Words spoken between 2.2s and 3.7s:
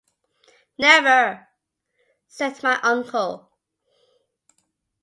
said my uncle.